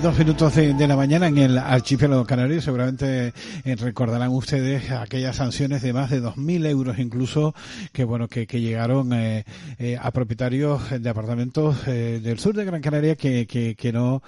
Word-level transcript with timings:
dos 0.00 0.18
minutos 0.18 0.54
de, 0.54 0.86
la 0.86 0.96
mañana 0.96 1.26
en 1.26 1.38
el 1.38 1.58
archipiélago 1.58 2.24
canario. 2.24 2.62
Seguramente 2.62 3.32
eh, 3.64 3.76
recordarán 3.76 4.30
ustedes 4.30 4.90
aquellas 4.90 5.36
sanciones 5.36 5.82
de 5.82 5.92
más 5.92 6.08
de 6.10 6.22
2.000 6.22 6.66
euros 6.66 6.98
incluso 6.98 7.54
que 7.92 8.04
bueno 8.04 8.28
que, 8.28 8.46
llegaron 8.46 9.12
eh, 9.12 9.44
eh, 9.78 9.98
a 10.00 10.10
propietarios 10.10 10.82
de 10.90 11.08
apartamentos 11.08 11.84
del 11.84 12.38
sur 12.38 12.54
de 12.54 12.64
Gran 12.64 12.80
Canaria 12.80 13.16
que, 13.16 13.46
que, 13.46 13.92
no 13.92 14.22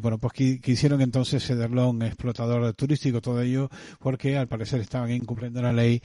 bueno 0.00 0.18
pues 0.18 0.32
quisieron 0.32 1.00
entonces 1.00 1.44
cederlo 1.44 1.82
a 1.82 1.88
un 1.88 2.02
explotador 2.02 2.74
turístico. 2.74 3.20
Todo 3.20 3.40
ello 3.40 3.70
porque 4.00 4.36
al 4.36 4.48
parecer 4.48 4.80
estaban 4.80 5.10
incumpliendo 5.10 5.62
la 5.62 5.72
ley 5.72 6.02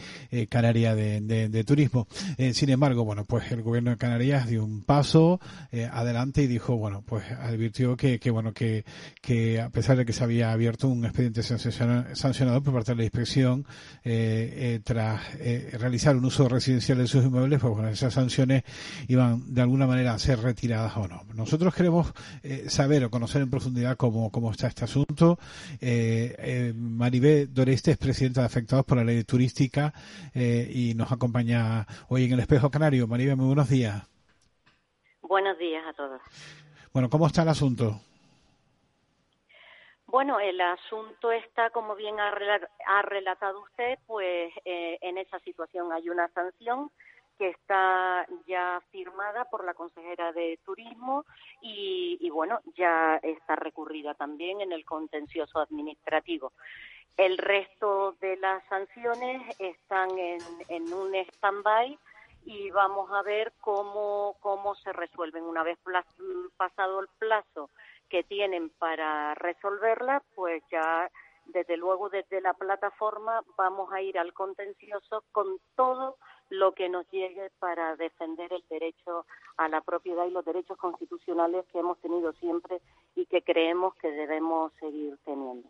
canaria 0.49 0.95
de, 0.95 1.21
de 1.21 1.63
turismo. 1.63 2.07
sin 2.53 2.69
embargo, 2.69 3.03
bueno 3.03 3.25
pues 3.25 3.51
el 3.51 3.61
gobierno 3.61 3.91
de 3.91 3.97
Canarias 3.97 4.47
dio 4.47 4.63
un 4.63 4.83
paso 4.83 5.39
adelante 5.91 6.43
y 6.43 6.47
dijo 6.47 6.77
bueno 6.77 7.03
pues 7.05 7.23
advirtió 7.31 7.97
que, 7.97 8.19
que 8.19 8.29
bueno 8.29 8.53
que 8.53 8.85
que 9.21 9.61
a 9.61 9.69
pesar 9.69 9.97
de 9.97 10.05
que 10.05 10.13
se 10.13 10.23
había 10.23 10.51
abierto 10.51 10.87
un 10.87 11.05
expediente 11.05 11.43
sancionado 11.43 12.63
por 12.63 12.73
parte 12.73 12.91
de 12.91 12.97
la 12.97 13.03
inspección 13.03 13.65
eh, 14.03 14.53
eh, 14.55 14.81
tras 14.83 15.35
eh, 15.35 15.69
realizar 15.79 16.15
un 16.15 16.25
uso 16.25 16.49
residencial 16.49 16.97
de 16.97 17.07
sus 17.07 17.23
inmuebles, 17.23 17.59
pues 17.59 17.73
bueno, 17.73 17.89
esas 17.89 18.13
sanciones 18.13 18.63
iban 19.07 19.53
de 19.53 19.61
alguna 19.61 19.87
manera 19.87 20.13
a 20.13 20.19
ser 20.19 20.39
retiradas 20.39 20.95
o 20.97 21.07
no. 21.07 21.23
Nosotros 21.33 21.73
queremos 21.73 22.13
saber 22.67 23.03
o 23.05 23.09
conocer 23.09 23.41
en 23.41 23.49
profundidad 23.49 23.97
cómo, 23.97 24.31
cómo 24.31 24.51
está 24.51 24.67
este 24.67 24.85
asunto. 24.85 25.37
Maribé 26.75 27.47
Doreste 27.47 27.91
es 27.91 27.97
presidenta 27.97 28.41
de 28.41 28.47
Afectados 28.47 28.85
por 28.85 28.97
la 28.97 29.03
Ley 29.03 29.23
Turística 29.23 29.93
y 30.33 30.93
nos 30.95 31.11
acompaña 31.11 31.85
hoy 32.09 32.25
en 32.25 32.33
el 32.33 32.39
Espejo 32.39 32.69
Canario. 32.69 33.07
Maribé, 33.07 33.35
muy 33.35 33.47
buenos 33.47 33.69
días. 33.69 34.03
Buenos 35.21 35.57
días 35.57 35.83
a 35.87 35.93
todos. 35.93 36.19
Bueno, 36.93 37.09
¿cómo 37.09 37.25
está 37.27 37.43
el 37.43 37.49
asunto? 37.49 38.01
Bueno, 40.11 40.41
el 40.41 40.59
asunto 40.59 41.31
está, 41.31 41.69
como 41.69 41.95
bien 41.95 42.19
ha, 42.19 43.01
relatado 43.01 43.61
usted, 43.61 43.97
pues 44.05 44.51
eh, 44.65 44.97
en 44.99 45.17
esa 45.17 45.39
situación 45.39 45.93
hay 45.93 46.09
una 46.09 46.27
sanción 46.33 46.91
que 47.37 47.47
está 47.47 48.27
ya 48.45 48.83
firmada 48.91 49.45
por 49.45 49.63
la 49.63 49.73
consejera 49.73 50.33
de 50.33 50.59
Turismo 50.65 51.23
y, 51.61 52.29
bueno, 52.29 52.59
ya 52.75 53.21
está 53.23 53.55
recurrida 53.55 54.13
también 54.13 54.59
en 54.59 54.73
el 54.73 54.83
contencioso 54.83 55.59
administrativo. 55.59 56.51
El 57.15 57.37
resto 57.37 58.17
de 58.19 58.35
las 58.35 58.61
sanciones 58.65 59.41
están 59.59 60.09
en, 60.19 60.41
en 60.67 60.91
un 60.91 61.15
stand-by 61.15 61.97
y 62.43 62.69
vamos 62.71 63.09
a 63.13 63.21
ver 63.21 63.53
cómo, 63.61 64.35
cómo 64.41 64.75
se 64.75 64.91
resuelven. 64.91 65.45
Una 65.45 65.63
vez 65.63 65.79
pasado 66.57 66.99
el 66.99 67.07
plazo 67.17 67.69
que 68.11 68.23
tienen 68.23 68.69
para 68.71 69.33
resolverla, 69.35 70.21
pues 70.35 70.61
ya 70.69 71.09
desde 71.45 71.77
luego 71.77 72.09
desde 72.09 72.41
la 72.41 72.53
plataforma 72.53 73.41
vamos 73.57 73.91
a 73.93 74.01
ir 74.01 74.19
al 74.19 74.33
contencioso 74.33 75.23
con 75.31 75.47
todo 75.75 76.17
lo 76.49 76.73
que 76.73 76.89
nos 76.89 77.09
llegue 77.09 77.49
para 77.59 77.95
defender 77.95 78.51
el 78.51 78.63
derecho 78.69 79.25
a 79.55 79.69
la 79.69 79.79
propiedad 79.79 80.25
y 80.25 80.31
los 80.31 80.43
derechos 80.43 80.77
constitucionales 80.77 81.65
que 81.71 81.79
hemos 81.79 81.97
tenido 81.99 82.33
siempre 82.33 82.81
y 83.15 83.25
que 83.27 83.41
creemos 83.41 83.95
que 83.95 84.11
debemos 84.11 84.73
seguir 84.79 85.17
teniendo. 85.23 85.69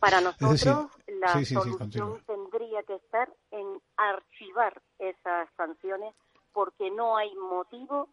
Para 0.00 0.20
nosotros 0.20 0.90
la 1.06 1.44
solución 1.44 2.20
tendría 2.26 2.82
que 2.82 2.94
estar 2.96 3.32
en 3.52 3.80
archivar 3.96 4.82
esas 4.98 5.48
sanciones 5.56 6.12
porque 6.52 6.90
no 6.90 7.16
hay 7.16 7.32
motivo 7.36 8.08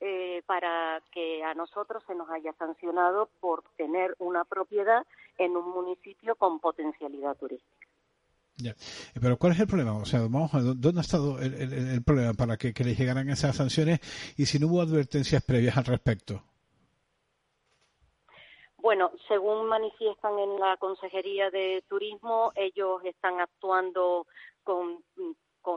eh, 0.00 0.42
para 0.46 1.02
que 1.12 1.44
a 1.44 1.54
nosotros 1.54 2.02
se 2.06 2.14
nos 2.14 2.28
haya 2.30 2.52
sancionado 2.54 3.28
por 3.40 3.62
tener 3.76 4.14
una 4.18 4.44
propiedad 4.44 5.06
en 5.38 5.56
un 5.56 5.70
municipio 5.70 6.34
con 6.36 6.58
potencialidad 6.60 7.36
turística. 7.36 7.86
Ya. 8.56 8.74
Pero 9.20 9.36
¿cuál 9.36 9.52
es 9.52 9.60
el 9.60 9.66
problema? 9.66 9.96
O 9.96 10.04
sea, 10.04 10.20
vamos 10.20 10.52
a 10.54 10.60
¿dónde 10.60 11.00
ha 11.00 11.02
estado 11.02 11.38
el, 11.38 12.02
problema 12.04 12.34
para 12.34 12.56
que, 12.56 12.74
que, 12.74 12.84
les 12.84 12.98
llegaran 12.98 13.28
esas 13.30 13.56
sanciones 13.56 14.00
y 14.36 14.46
si 14.46 14.58
no 14.58 14.66
hubo 14.66 14.80
advertencias 14.82 15.42
previas 15.42 15.76
al 15.76 15.84
respecto? 15.84 16.42
Bueno, 18.78 19.10
según 19.28 19.66
manifiestan 19.66 20.38
en 20.38 20.58
la 20.58 20.76
Consejería 20.78 21.50
de 21.50 21.84
Turismo, 21.88 22.52
ellos 22.56 23.02
están 23.04 23.40
actuando 23.40 24.26
con 24.64 25.04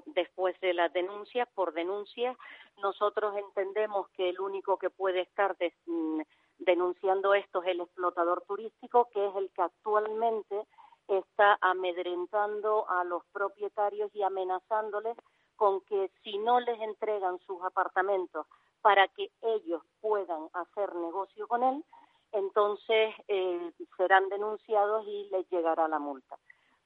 después 0.07 0.59
de 0.61 0.73
las 0.73 0.91
denuncias, 0.93 1.47
por 1.53 1.73
denuncias. 1.73 2.37
Nosotros 2.81 3.35
entendemos 3.37 4.07
que 4.09 4.29
el 4.29 4.39
único 4.39 4.77
que 4.77 4.89
puede 4.89 5.21
estar 5.21 5.55
mm, 5.85 6.21
denunciando 6.59 7.33
esto 7.33 7.61
es 7.63 7.69
el 7.69 7.81
explotador 7.81 8.43
turístico, 8.47 9.09
que 9.11 9.27
es 9.27 9.35
el 9.35 9.49
que 9.51 9.61
actualmente 9.61 10.67
está 11.07 11.57
amedrentando 11.61 12.89
a 12.89 13.03
los 13.03 13.23
propietarios 13.33 14.09
y 14.15 14.23
amenazándoles 14.23 15.17
con 15.55 15.81
que 15.81 16.09
si 16.23 16.37
no 16.37 16.59
les 16.59 16.79
entregan 16.81 17.39
sus 17.39 17.61
apartamentos 17.63 18.47
para 18.81 19.07
que 19.09 19.29
ellos 19.41 19.81
puedan 20.01 20.47
hacer 20.53 20.95
negocio 20.95 21.47
con 21.47 21.63
él, 21.63 21.83
entonces 22.31 23.13
eh, 23.27 23.71
serán 23.97 24.27
denunciados 24.29 25.05
y 25.07 25.29
les 25.31 25.47
llegará 25.49 25.87
la 25.87 25.99
multa 25.99 26.37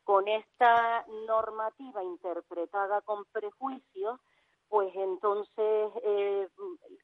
con 0.07 0.25
esta 0.29 1.05
normativa 1.27 2.01
interpretada 2.01 3.01
con 3.01 3.25
prejuicios, 3.25 4.17
pues 4.69 4.95
entonces, 4.95 5.91
eh, 6.01 6.47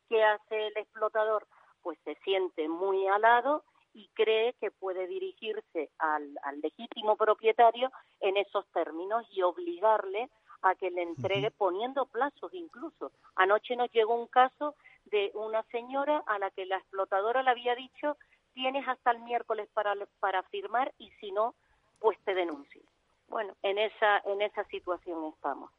¿qué 0.07 0.23
hace 0.23 0.67
el 0.67 0.77
explotador? 0.77 1.45
Pues 1.81 1.99
se 2.05 2.15
siente 2.23 2.69
muy 2.69 3.05
alado 3.09 3.65
y 3.93 4.07
cree 4.13 4.53
que 4.53 4.71
puede 4.71 5.05
dirigirse 5.07 5.89
al, 5.99 6.33
legítimo 6.61 7.17
propietario 7.17 7.91
en 8.21 8.37
esos 8.37 8.65
términos 8.71 9.25
y 9.31 9.41
obligarle 9.41 10.29
a 10.61 10.73
que 10.75 10.89
le 10.89 11.01
entregue 11.01 11.51
poniendo 11.51 12.05
plazos 12.05 12.53
incluso. 12.53 13.11
Anoche 13.35 13.75
nos 13.75 13.91
llegó 13.91 14.15
un 14.15 14.27
caso 14.27 14.75
de 15.03 15.29
una 15.33 15.63
señora 15.63 16.23
a 16.25 16.39
la 16.39 16.51
que 16.51 16.65
la 16.65 16.77
explotadora 16.77 17.43
le 17.43 17.49
había 17.49 17.75
dicho 17.75 18.15
tienes 18.53 18.87
hasta 18.87 19.11
el 19.11 19.19
miércoles 19.19 19.67
para, 19.73 19.93
para 20.21 20.41
firmar 20.43 20.93
y 20.97 21.09
si 21.19 21.33
no, 21.33 21.53
pues 21.99 22.17
te 22.23 22.33
denuncio 22.33 22.81
bueno, 23.27 23.55
en 23.63 23.77
esa, 23.77 24.19
en 24.25 24.41
esa 24.41 24.63
situación 24.65 25.33
estamos. 25.33 25.71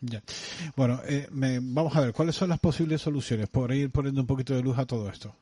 Ya. 0.00 0.20
Bueno, 0.76 0.98
eh, 1.08 1.26
vamos 1.30 1.94
a 1.94 2.00
ver, 2.00 2.12
¿cuáles 2.14 2.34
son 2.34 2.48
las 2.48 2.58
posibles 2.58 3.02
soluciones? 3.02 3.50
Por 3.50 3.70
ir 3.72 3.92
poniendo 3.92 4.20
un 4.22 4.26
poquito 4.26 4.54
de 4.54 4.62
luz 4.62 4.78
a 4.78 4.86
todo 4.86 5.08
esto. 5.10 5.34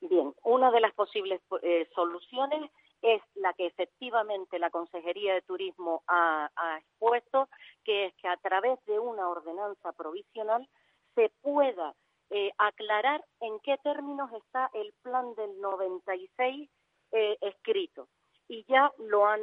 Bien, 0.00 0.34
una 0.44 0.70
de 0.70 0.80
las 0.80 0.92
posibles 0.94 1.40
eh, 1.62 1.88
soluciones 1.94 2.70
es 3.02 3.22
la 3.34 3.52
que 3.54 3.66
efectivamente 3.66 4.58
la 4.58 4.70
Consejería 4.70 5.34
de 5.34 5.42
Turismo 5.42 6.02
ha, 6.06 6.50
expuesto, 6.78 7.48
que 7.84 8.06
es 8.06 8.14
que 8.16 8.28
a 8.28 8.36
través 8.36 8.84
de 8.86 8.98
una 8.98 9.28
ordenanza 9.28 9.92
provisional 9.92 10.68
se 11.14 11.30
pueda 11.40 11.94
eh, 12.30 12.50
aclarar 12.58 13.24
en 13.40 13.58
qué 13.60 13.76
términos 13.78 14.30
está 14.32 14.70
el 14.74 14.92
plan 15.02 15.34
del 15.36 15.60
96 15.60 16.68
eh, 17.12 17.38
escrito 17.40 18.08
y 18.48 18.64
ya 18.68 18.90
lo 18.98 19.26
han 19.26 19.40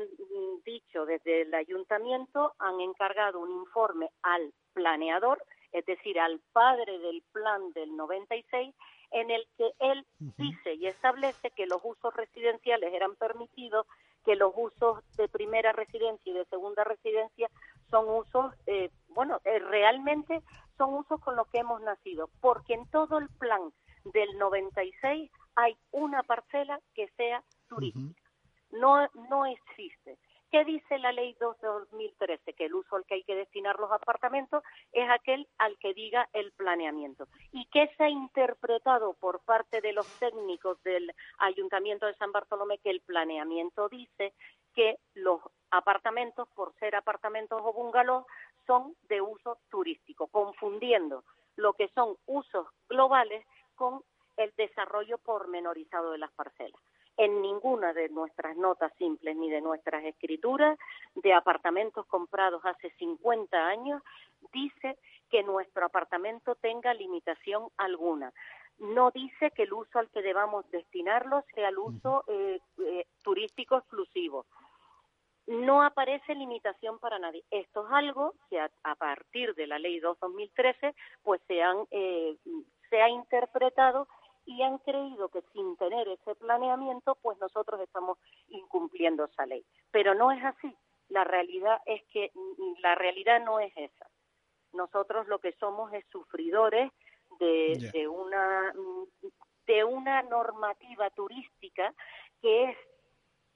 dicho 0.66 1.06
desde 1.06 1.42
el 1.42 1.54
ayuntamiento, 1.54 2.54
han 2.60 2.80
encargado 2.80 3.40
un 3.40 3.52
informe 3.52 4.10
al 4.22 4.54
planeador, 4.74 5.44
es 5.72 5.86
decir, 5.86 6.20
al 6.20 6.40
padre 6.52 7.00
del 7.00 7.22
plan 7.32 7.74
del 7.74 7.96
96, 7.96 8.74
en 9.12 9.32
el 9.32 9.46
que 9.58 9.72
él 9.80 10.06
dice 10.38 10.74
y 10.76 10.88
establece 10.88 11.52
que 11.52 11.68
los 11.68 11.82
usos 11.84 12.14
residenciales 12.16 12.94
eran 12.94 13.16
permitidos, 13.16 13.86
que 14.26 14.36
los 14.36 14.54
usos 14.56 15.04
de 15.18 15.28
primera 15.28 15.72
residencia 15.74 16.32
y 16.32 16.36
de 16.36 16.46
segunda 16.46 16.84
residencia 16.84 17.50
son 17.90 18.08
usos, 18.08 18.54
eh, 18.66 18.90
bueno, 19.10 19.40
eh, 19.44 19.60
realmente 19.60 20.42
son 20.78 20.94
usos 20.96 21.20
con 21.20 21.36
los 21.36 21.48
que 21.50 21.60
hemos 21.60 21.82
nacido, 21.82 22.30
porque 22.40 22.74
en 22.74 22.88
todo 22.90 23.18
el 23.18 23.28
plan 23.38 23.62
del 24.06 24.38
96 24.40 25.30
hay 25.56 25.78
una 25.92 26.24
parcela 26.24 26.80
que 26.96 27.08
sea 27.10 27.44
turística 27.68 28.23
no, 28.74 29.08
no 29.30 29.46
existe. 29.46 30.18
¿Qué 30.54 30.66
dice 30.66 31.00
la 31.00 31.12
ley 31.12 31.36
2 31.40 31.60
de 31.62 31.68
2013? 31.68 32.54
Que 32.54 32.66
el 32.66 32.75
uso 32.75 32.96
al 32.96 33.06
que 33.06 33.16
hay 33.16 33.24
que 33.24 33.36
destinar 33.36 33.80
los 33.80 33.92
apartamentos 33.92 34.64
es 34.92 35.10
aquel 35.10 35.48
al 35.58 35.75
que 35.80 35.96
diga 35.96 36.30
el 36.31 36.52
planeamiento. 36.52 37.28
¿Y 37.52 37.66
qué 37.72 37.90
se 37.98 38.04
ha 38.04 38.10
interpretado 38.10 39.14
por 39.16 39.40
parte 39.46 39.81
de 39.81 39.94
los 39.94 40.06
técnicos 40.20 40.81
del 40.84 41.12
Ayuntamiento 41.40 42.06
de 42.06 42.14
San 42.16 42.31
Bartolomé? 42.31 42.78
Que 42.78 42.92
el 42.92 43.02
planeamiento 43.02 43.90
dice 43.90 44.34
que 44.75 45.00
los 45.16 45.42
apartamentos, 45.72 46.48
por 46.50 46.75
ser 46.75 46.96
apartamentos 46.96 47.60
o 47.64 47.74
bungalows, 47.74 48.25
son 48.68 48.96
de 49.10 49.22
uso 49.22 49.58
turístico, 49.72 50.28
confundiendo 50.28 51.24
lo 51.56 51.74
que 51.74 51.88
son 51.96 52.16
usos 52.28 52.68
globales 52.88 53.44
con 53.74 54.04
el 54.38 54.54
desarrollo 54.56 55.18
pormenorizado 55.18 56.12
de 56.12 56.20
las 56.20 56.31
parcelas 56.34 56.80
en 57.18 57.42
ninguna 57.42 57.94
de 57.94 58.10
nuestras 58.10 58.57
notas 58.57 58.92
simples 58.98 59.36
ni 59.36 59.50
de 59.50 59.62
nuestras 59.62 60.04
escrituras 60.04 60.77
de 61.15 61.33
apartamentos 61.33 62.06
comprados 62.07 62.65
hace 62.65 62.89
50 62.92 63.57
años 63.68 64.01
dice 64.51 64.98
que 65.30 65.44
nuestro 65.44 65.86
apartamento 65.86 66.56
tenga 66.56 66.94
limitación 66.94 67.69
alguna. 67.77 68.33
No 68.80 69.12
dice 69.12 69.51
que 69.51 69.63
el 69.63 69.74
uso 69.74 70.00
al 70.00 70.10
que 70.10 70.21
debamos 70.21 70.69
destinarlo 70.71 71.44
sea 71.54 71.69
el 71.69 71.77
uso 71.77 72.24
eh, 72.27 72.60
eh, 72.80 73.06
turístico 73.24 73.77
exclusivo. 73.77 74.45
No 75.45 75.83
aparece 75.83 76.33
limitación 76.36 77.00
para 77.00 77.19
nadie. 77.19 77.44
Esto 77.51 77.86
es 77.86 77.94
algo 77.94 78.33
que 78.50 78.60
a, 78.60 78.95
partir 78.95 79.54
de 79.56 79.68
la 79.68 79.77
ley 79.77 80.00
2-2013 80.00 80.95
pues 81.21 81.42
se, 81.48 81.62
eh, 81.92 82.38
se 82.89 83.01
ha 83.01 83.10
interpretado 83.10 84.07
y 84.45 84.62
han 84.62 84.78
creído 84.80 85.30
que 85.30 85.42
sin 85.54 85.78
tener 85.78 86.07
ese 86.07 86.36
planeamiento, 86.36 87.16
pues 87.22 87.38
nosotros 87.40 87.80
estamos 87.81 88.18
incumpliendo 88.50 89.25
esa 89.25 89.45
ley. 89.45 89.66
Pero 89.92 90.13
no 90.13 90.31
es 90.31 90.44
así. 90.44 90.75
La 91.10 91.24
realidad 91.24 91.80
es 91.86 92.04
que 92.12 92.31
la 92.81 92.95
realidad 92.95 93.44
no 93.44 93.60
es 93.60 93.72
esa. 93.75 94.07
Nosotros 94.74 95.28
lo 95.28 95.40
que 95.40 95.54
somos 95.54 95.94
es 95.94 96.04
sufridores 96.12 96.92
de, 97.40 97.90
de 97.94 98.07
una 98.07 98.74
de 99.66 99.84
una 99.84 100.22
normativa 100.24 101.10
turística 101.12 101.94
que 102.42 102.66
es 102.66 102.78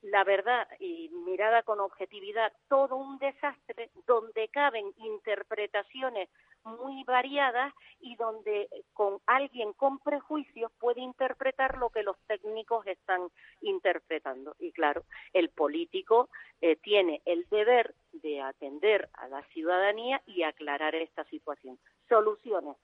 la 0.02 0.24
verdad 0.24 0.68
y 0.80 1.10
mirada 1.26 1.64
con 1.64 1.80
objetividad, 1.80 2.54
todo 2.70 2.96
un 2.96 3.18
desastre 3.18 3.90
donde 4.06 4.48
caben 4.50 4.94
interpretaciones 4.98 6.30
muy 6.68 7.04
variadas 7.04 7.74
y 8.00 8.16
donde 8.16 8.68
con 8.94 9.20
alguien 9.26 9.74
con 9.74 10.00
prejuicios 10.00 10.72
puede 10.80 11.02
interpretar 11.02 11.78
lo 11.78 11.90
que 11.90 12.04
los 12.04 12.18
técnicos 12.28 12.86
están 12.88 13.30
interpretando. 13.62 14.56
Y 14.60 14.72
claro, 14.72 15.04
el 15.34 15.50
político 15.50 16.30
eh, 16.62 16.76
tiene 16.78 17.22
el 17.26 17.48
deber 17.50 17.96
de 18.12 18.42
atender 18.42 19.10
a 19.14 19.28
la 19.28 19.44
ciudadanía 19.54 20.22
y 20.26 20.44
aclarar 20.44 20.96
esta 20.96 21.24
situación. 21.26 21.80
Soluciones. 22.08 22.76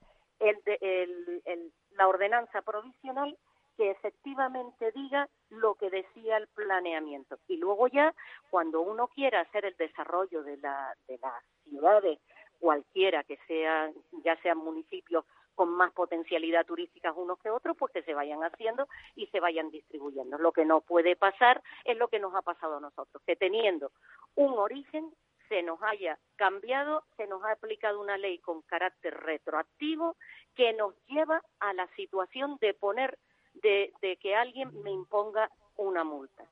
la 1.97 2.07
ordenanza 2.07 2.61
provisional 2.61 3.37
que 3.77 3.91
efectivamente 3.91 4.91
diga 4.91 5.29
lo 5.49 5.75
que 5.75 5.89
decía 5.89 6.37
el 6.37 6.47
planeamiento. 6.47 7.39
Y 7.47 7.57
luego 7.57 7.87
ya, 7.87 8.13
cuando 8.49 8.81
uno 8.81 9.07
quiera 9.07 9.41
hacer 9.41 9.65
el 9.65 9.75
desarrollo 9.77 10.43
de, 10.43 10.57
la, 10.57 10.95
de 11.07 11.17
las 11.19 11.43
ciudades, 11.63 12.19
cualquiera 12.63 13.25
que 13.25 13.37
sean, 13.45 13.93
ya 14.23 14.41
sean 14.41 14.57
municipios 14.57 15.25
con 15.53 15.69
más 15.69 15.91
potencialidad 15.91 16.65
turística 16.65 17.11
unos 17.11 17.37
que 17.39 17.49
otros, 17.49 17.75
pues 17.77 17.91
que 17.91 18.03
se 18.03 18.13
vayan 18.13 18.39
haciendo 18.41 18.87
y 19.17 19.27
se 19.27 19.41
vayan 19.41 19.69
distribuyendo. 19.69 20.37
Lo 20.37 20.53
que 20.53 20.63
no 20.63 20.79
puede 20.79 21.17
pasar 21.17 21.61
es 21.83 21.97
lo 21.97 22.07
que 22.07 22.19
nos 22.19 22.33
ha 22.35 22.41
pasado 22.41 22.77
a 22.77 22.79
nosotros, 22.79 23.21
que 23.27 23.35
teniendo 23.35 23.91
un 24.35 24.53
origen 24.53 25.13
se 25.49 25.61
nos 25.61 25.77
haya 25.83 26.17
cambiado, 26.37 27.03
se 27.17 27.27
nos 27.27 27.43
ha 27.43 27.51
aplicado 27.51 27.99
una 27.99 28.17
ley 28.17 28.39
con 28.39 28.61
carácter 28.61 29.13
retroactivo 29.13 30.15
que 30.55 30.71
nos 30.71 30.95
lleva 31.07 31.41
a 31.59 31.73
la 31.73 31.87
situación 31.97 32.57
de 32.61 32.73
poner 32.75 33.19
de, 33.55 33.91
que 34.21 34.35
alguien 34.35 34.71
me 34.83 34.91
imponga 34.91 35.49
una 35.75 36.05
multa. 36.05 36.49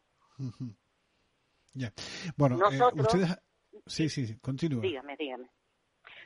Ya. 1.74 1.94
Bueno, 2.36 2.58
eh, 2.70 2.80
ustedes... 2.96 3.40
Sí, 3.86 4.10
sí, 4.10 4.28
sí, 4.28 4.38
continúa. 4.40 4.82
Dígame, 4.82 5.16
dígame. 5.16 5.50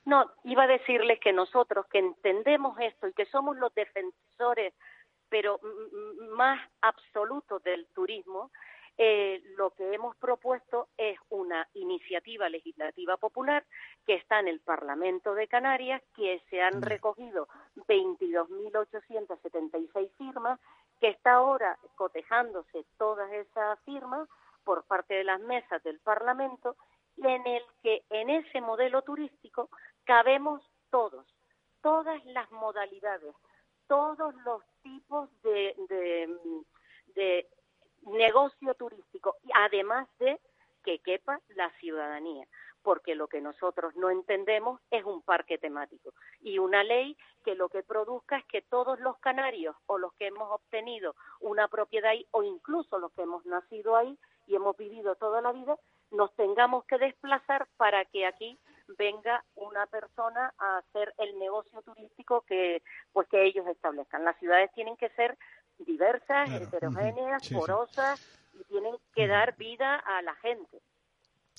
No, 0.05 0.31
iba 0.43 0.63
a 0.63 0.67
decirles 0.67 1.19
que 1.19 1.33
nosotros 1.33 1.85
que 1.87 1.99
entendemos 1.99 2.79
esto 2.79 3.07
y 3.07 3.13
que 3.13 3.25
somos 3.25 3.57
los 3.57 3.73
defensores, 3.73 4.73
pero 5.29 5.59
más 6.35 6.59
absolutos 6.81 7.63
del 7.63 7.87
turismo, 7.87 8.51
eh, 8.97 9.43
lo 9.57 9.71
que 9.71 9.93
hemos 9.93 10.15
propuesto 10.17 10.87
es 10.95 11.19
una 11.29 11.67
iniciativa 11.73 12.47
legislativa 12.47 13.17
popular 13.17 13.65
que 14.05 14.13
está 14.13 14.39
en 14.39 14.47
el 14.47 14.61
Parlamento 14.61 15.35
de 15.35 15.49
Canarias, 15.49 16.01
que 16.15 16.41
se 16.49 16.61
han 16.61 16.81
recogido 16.81 17.49
22.876 17.87 20.09
firmas, 20.17 20.61
que 21.01 21.09
está 21.09 21.33
ahora 21.33 21.77
cotejándose 21.95 22.85
todas 22.97 23.29
esas 23.33 23.77
firmas 23.81 24.29
por 24.63 24.85
parte 24.85 25.15
de 25.15 25.25
las 25.25 25.41
mesas 25.41 25.83
del 25.83 25.99
Parlamento, 25.99 26.77
y 27.17 27.27
en 27.27 27.45
el 27.47 27.63
que 27.83 28.05
en 28.09 28.29
ese 28.29 28.61
modelo 28.61 29.01
turístico 29.01 29.69
cabemos 30.05 30.61
todos, 30.89 31.25
todas 31.81 32.23
las 32.25 32.49
modalidades, 32.51 33.35
todos 33.87 34.33
los 34.45 34.63
tipos 34.81 35.29
de, 35.41 35.75
de 37.15 37.47
negocio 38.03 38.73
turístico, 38.75 39.37
además 39.53 40.07
de 40.19 40.39
que 40.83 40.99
quepa 40.99 41.41
la 41.49 41.69
ciudadanía, 41.79 42.47
porque 42.83 43.15
lo 43.15 43.27
que 43.27 43.41
nosotros 43.41 43.95
no 43.95 44.11
entendemos 44.11 44.79
es 44.91 45.03
un 45.03 45.23
parque 45.23 45.57
temático 45.57 46.13
y 46.39 46.59
una 46.59 46.83
ley 46.83 47.17
que 47.43 47.55
lo 47.55 47.67
que 47.69 47.81
produzca 47.81 48.37
es 48.37 48.45
que 48.45 48.61
todos 48.61 48.99
los 48.99 49.17
canarios 49.17 49.75
o 49.87 49.97
los 49.97 50.13
que 50.13 50.27
hemos 50.27 50.51
obtenido 50.51 51.15
una 51.39 51.67
propiedad 51.67 52.11
ahí 52.11 52.27
o 52.29 52.43
incluso 52.43 52.99
los 52.99 53.11
que 53.13 53.23
hemos 53.23 53.43
nacido 53.47 53.95
ahí 53.95 54.17
y 54.45 54.55
hemos 54.55 54.77
vivido 54.77 55.15
toda 55.15 55.41
la 55.41 55.51
vida, 55.51 55.75
nos 56.11 56.31
tengamos 56.35 56.85
que 56.85 56.99
desplazar 56.99 57.67
para 57.77 58.05
que 58.05 58.27
aquí 58.27 58.59
venga 58.97 59.43
una 59.55 59.85
persona 59.87 60.53
a 60.57 60.77
hacer 60.77 61.13
el 61.17 61.37
negocio 61.39 61.81
turístico 61.81 62.41
que 62.47 62.81
pues 63.13 63.27
que 63.29 63.45
ellos 63.45 63.65
establezcan. 63.67 64.25
Las 64.25 64.37
ciudades 64.39 64.71
tienen 64.73 64.95
que 64.97 65.09
ser 65.09 65.37
diversas, 65.79 66.49
heterogéneas, 66.49 67.49
porosas 67.49 68.21
y 68.53 68.63
tienen 68.65 68.95
que 69.13 69.27
dar 69.27 69.55
vida 69.57 69.95
a 69.95 70.21
la 70.21 70.35
gente. 70.35 70.81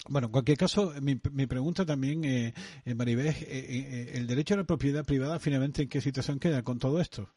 Bueno, 0.09 0.27
en 0.27 0.33
cualquier 0.33 0.59
caso, 0.59 0.93
mi, 1.03 1.21
mi 1.33 1.47
pregunta 1.47 1.85
también, 1.85 2.25
eh, 2.25 2.53
eh 2.85 2.95
Maribel, 2.95 3.27
eh, 3.27 3.35
eh, 3.41 4.13
¿el 4.15 4.27
derecho 4.27 4.55
a 4.55 4.59
la 4.59 4.65
propiedad 4.65 5.05
privada 5.05 5.39
finalmente 5.39 5.83
en 5.83 5.89
qué 5.89 6.01
situación 6.01 6.39
queda 6.39 6.63
con 6.63 6.79
todo 6.79 7.01
esto? 7.01 7.29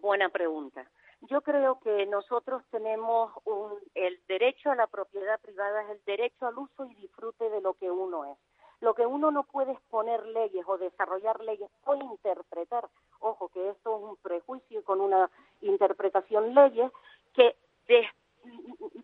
Buena 0.00 0.28
pregunta. 0.28 0.88
Yo 1.28 1.40
creo 1.40 1.78
que 1.80 2.06
nosotros 2.06 2.62
tenemos 2.70 3.32
un, 3.44 3.72
el 3.94 4.20
derecho 4.28 4.70
a 4.70 4.74
la 4.74 4.86
propiedad 4.86 5.40
privada, 5.40 5.82
es 5.82 5.90
el 5.90 6.04
derecho 6.04 6.46
al 6.46 6.58
uso 6.58 6.84
y 6.84 6.94
disfrute 6.96 7.48
de 7.48 7.60
lo 7.60 7.74
que 7.74 7.90
uno 7.90 8.24
es. 8.26 8.38
Lo 8.80 8.94
que 8.94 9.06
uno 9.06 9.30
no 9.30 9.44
puede 9.44 9.72
es 9.72 9.80
poner 9.88 10.26
leyes 10.26 10.64
o 10.66 10.76
desarrollar 10.76 11.40
leyes 11.40 11.70
o 11.84 11.94
interpretar, 11.94 12.86
ojo 13.20 13.48
que 13.48 13.70
esto 13.70 13.96
es 13.96 14.02
un 14.02 14.16
prejuicio 14.16 14.84
con 14.84 15.00
una 15.00 15.30
interpretación 15.62 16.54
leyes 16.54 16.90
que 17.32 17.56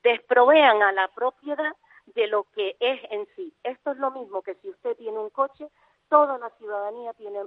desprovean 0.03 0.83
a 0.83 0.93
la 0.93 1.09
propiedad 1.09 1.75
de 2.07 2.27
lo 2.27 2.45
que 2.55 2.77
es 2.81 3.01
en 3.11 3.27
sí. 3.37 3.55
Esto 3.63 3.93
es 3.93 3.99
lo 3.99 4.11
mismo 4.11 4.43
que 4.43 4.57
si 4.57 4.69
usted 4.69 4.97
tiene 4.97 5.19
un 5.19 5.31
coche, 5.31 5.69
toda 6.11 6.37
la 6.37 6.51
ciudadanía 6.51 7.15
tiene, 7.15 7.41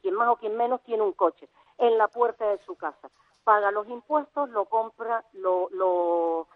quien 0.00 0.14
más 0.14 0.28
o 0.28 0.36
quien 0.36 0.56
menos 0.56 0.82
tiene 0.84 1.02
un 1.02 1.12
coche 1.12 1.48
en 1.76 1.98
la 1.98 2.08
puerta 2.08 2.48
de 2.48 2.58
su 2.64 2.76
casa. 2.76 3.10
Paga 3.46 3.70
los 3.70 3.86
impuestos, 3.88 4.50
lo 4.50 4.64
compra, 4.64 5.22
lo, 5.34 5.68
lo 5.70 6.48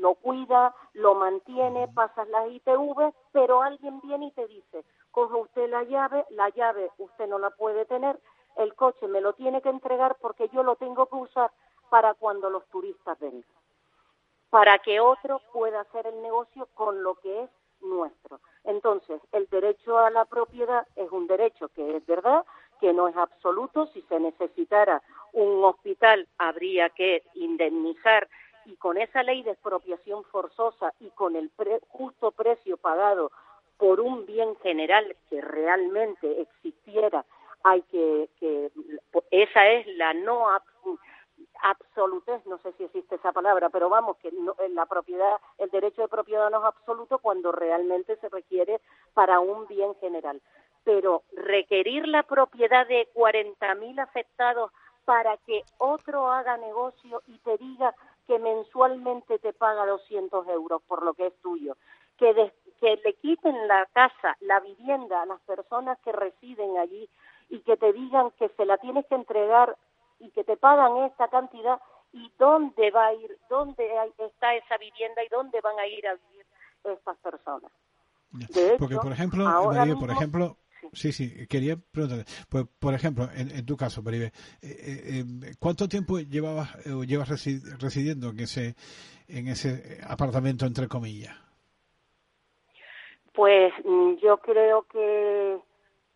lo 0.00 0.14
cuida, 0.14 0.72
lo 0.92 1.16
mantiene, 1.16 1.88
pasas 1.88 2.28
las 2.28 2.48
ITV, 2.48 3.12
pero 3.32 3.62
alguien 3.62 4.00
viene 4.00 4.26
y 4.26 4.30
te 4.30 4.46
dice, 4.46 4.84
coja 5.10 5.36
usted 5.36 5.68
la 5.68 5.82
llave, 5.82 6.24
la 6.30 6.48
llave 6.50 6.90
usted 6.98 7.26
no 7.26 7.40
la 7.40 7.50
puede 7.50 7.84
tener, 7.86 8.20
el 8.56 8.74
coche 8.74 9.08
me 9.08 9.20
lo 9.20 9.32
tiene 9.32 9.60
que 9.60 9.68
entregar 9.68 10.16
porque 10.20 10.48
yo 10.50 10.62
lo 10.62 10.76
tengo 10.76 11.06
que 11.06 11.16
usar 11.16 11.50
para 11.90 12.14
cuando 12.14 12.50
los 12.50 12.64
turistas 12.68 13.18
vengan, 13.18 13.44
para 14.48 14.78
que 14.78 15.00
otro 15.00 15.40
pueda 15.52 15.80
hacer 15.80 16.06
el 16.06 16.22
negocio 16.22 16.68
con 16.74 17.02
lo 17.02 17.16
que 17.16 17.42
es 17.42 17.50
nuestro. 17.80 18.40
Entonces, 18.64 19.20
el 19.32 19.48
derecho 19.48 19.98
a 19.98 20.10
la 20.10 20.24
propiedad 20.24 20.86
es 20.96 21.10
un 21.10 21.26
derecho 21.26 21.68
que 21.68 21.96
es 21.96 22.06
verdad, 22.06 22.44
que 22.80 22.92
no 22.92 23.08
es 23.08 23.16
absoluto. 23.16 23.86
Si 23.88 24.02
se 24.02 24.20
necesitara 24.20 25.02
un 25.38 25.64
hospital, 25.64 26.26
habría 26.38 26.90
que 26.90 27.22
indemnizar 27.34 28.28
y 28.66 28.76
con 28.76 28.98
esa 28.98 29.22
ley 29.22 29.42
de 29.42 29.52
expropiación 29.52 30.24
forzosa 30.24 30.92
y 31.00 31.08
con 31.10 31.36
el 31.36 31.50
justo 31.88 32.32
precio 32.32 32.76
pagado 32.76 33.30
por 33.78 34.00
un 34.00 34.26
bien 34.26 34.56
general 34.56 35.16
que 35.30 35.40
realmente 35.40 36.42
existiera, 36.42 37.24
hay 37.62 37.82
que, 37.82 38.28
que 38.40 38.70
esa 39.30 39.68
es 39.68 39.86
la 39.96 40.12
no 40.12 40.46
absolutez, 41.62 42.44
no 42.46 42.58
sé 42.58 42.72
si 42.72 42.84
existe 42.84 43.14
esa 43.14 43.32
palabra, 43.32 43.70
pero 43.70 43.88
vamos, 43.88 44.16
que 44.18 44.32
la 44.70 44.86
propiedad, 44.86 45.36
el 45.58 45.70
derecho 45.70 46.02
de 46.02 46.08
propiedad 46.08 46.50
no 46.50 46.58
es 46.58 46.64
absoluto 46.64 47.18
cuando 47.18 47.52
realmente 47.52 48.16
se 48.16 48.28
requiere 48.28 48.80
para 49.14 49.38
un 49.38 49.66
bien 49.68 49.94
general. 50.00 50.40
Pero 50.84 51.22
requerir 51.32 52.08
la 52.08 52.22
propiedad 52.24 52.86
de 52.86 53.08
40.000 53.14 54.00
afectados 54.00 54.72
para 55.08 55.38
que 55.38 55.64
otro 55.78 56.30
haga 56.30 56.58
negocio 56.58 57.22
y 57.28 57.38
te 57.38 57.56
diga 57.56 57.94
que 58.26 58.38
mensualmente 58.38 59.38
te 59.38 59.54
paga 59.54 59.86
200 59.86 60.46
euros 60.48 60.82
por 60.82 61.02
lo 61.02 61.14
que 61.14 61.28
es 61.28 61.34
tuyo, 61.40 61.78
que, 62.18 62.52
que 62.78 63.00
le 63.02 63.14
quiten 63.14 63.68
la 63.68 63.86
casa, 63.94 64.36
la 64.40 64.60
vivienda 64.60 65.22
a 65.22 65.24
las 65.24 65.40
personas 65.40 65.98
que 66.04 66.12
residen 66.12 66.76
allí 66.76 67.08
y 67.48 67.60
que 67.60 67.78
te 67.78 67.94
digan 67.94 68.32
que 68.32 68.50
se 68.50 68.66
la 68.66 68.76
tienes 68.76 69.06
que 69.06 69.14
entregar 69.14 69.78
y 70.18 70.28
que 70.32 70.44
te 70.44 70.58
pagan 70.58 70.98
esta 70.98 71.28
cantidad 71.28 71.80
y 72.12 72.30
dónde 72.38 72.90
va 72.90 73.06
a 73.06 73.14
ir, 73.14 73.38
dónde 73.48 73.88
está 74.18 74.56
esa 74.56 74.76
vivienda 74.76 75.24
y 75.24 75.28
dónde 75.30 75.62
van 75.62 75.78
a 75.78 75.86
ir 75.86 76.06
a 76.06 76.16
vivir 76.16 76.44
estas 76.84 77.16
personas. 77.16 77.72
Porque, 78.78 78.96
por 78.96 79.12
ejemplo, 79.12 79.46
por 79.98 80.10
ejemplo, 80.10 80.56
sí. 80.92 81.12
sí, 81.12 81.46
quería 81.46 81.76
preguntarte, 81.76 82.30
pues, 82.48 82.66
por 82.78 82.94
ejemplo, 82.94 83.28
en, 83.34 83.64
tu 83.66 83.76
caso, 83.76 84.02
Peribe, 84.02 84.26
eh, 84.26 84.32
eh, 84.62 85.24
eh, 85.42 85.54
¿cuánto 85.58 85.88
tiempo 85.88 86.18
llevabas 86.18 86.86
o 86.86 87.04
llevas 87.04 87.28
residiendo 87.28 88.30
en 88.30 88.40
ese, 88.40 88.74
en 89.28 89.48
ese 89.48 90.00
apartamento, 90.06 90.66
entre 90.66 90.88
comillas? 90.88 91.36
Pues 93.32 93.72
mm, 93.84 94.14
yo 94.22 94.38
creo 94.38 94.82
que 94.82 95.58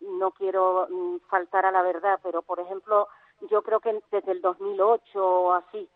no 0.01 0.31
quiero 0.31 0.87
mm, 0.89 1.29
faltar 1.29 1.65
a 1.65 1.71
la 1.71 1.81
verdad, 1.81 2.19
pero 2.21 2.41
por 2.41 2.59
ejemplo, 2.59 3.07
yo 3.49 3.61
creo 3.61 3.79
que 3.79 3.97
desde 4.11 4.31
el 4.31 4.41
2008 4.41 5.01
o 5.15 5.53
así. 5.53 5.87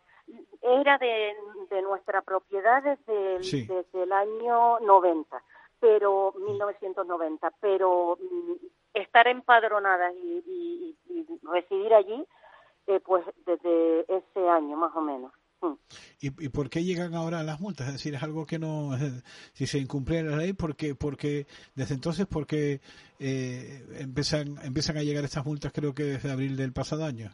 Era 0.61 0.97
de, 0.97 1.35
de 1.69 1.81
nuestra 1.81 2.21
propiedad 2.21 2.83
desde 2.83 3.35
el, 3.35 3.67
desde 3.67 4.03
el 4.03 4.11
año 4.11 4.79
90, 4.81 5.41
pero 5.79 6.33
1990, 6.33 7.51
pero 7.59 8.17
mm, 8.17 8.53
estar 8.93 9.27
empadronada 9.27 10.11
y, 10.13 10.95
residir 11.43 11.93
allí, 11.93 12.25
eh, 12.87 12.99
pues 12.99 13.23
desde 13.45 14.01
ese 14.01 14.49
año 14.49 14.75
más 14.77 14.95
o 14.95 15.01
menos. 15.01 15.31
Mm. 15.61 15.73
¿Y, 16.19 16.45
¿Y, 16.45 16.49
por 16.49 16.69
qué 16.69 16.83
llegan 16.83 17.15
ahora 17.15 17.43
las 17.43 17.59
multas? 17.59 17.87
Es 17.87 17.93
decir, 17.93 18.13
es 18.15 18.23
algo 18.23 18.45
que 18.45 18.59
no, 18.59 18.91
si 19.53 19.67
se 19.67 19.79
incumple 19.79 20.23
la 20.23 20.37
ley, 20.37 20.53
porque, 20.53 20.95
porque 20.95 21.45
desde 21.75 21.95
entonces, 21.95 22.27
porque 22.27 22.79
eh, 23.19 23.85
empiezan, 23.99 24.57
empiezan 24.63 24.97
a 24.97 25.03
llegar 25.03 25.23
estas 25.23 25.45
multas, 25.45 25.71
creo 25.73 25.93
que 25.93 26.03
desde 26.03 26.31
abril 26.31 26.55
del 26.57 26.73
pasado 26.73 27.05
año. 27.05 27.29